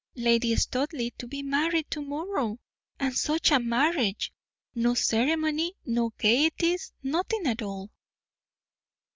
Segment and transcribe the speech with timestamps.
[0.15, 2.57] Lady Studleigh to be married to morrow!
[2.99, 4.33] and such a marriage
[4.73, 7.91] no ceremony, no gayeties, nothing at all!